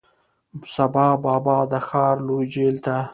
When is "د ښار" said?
1.71-2.15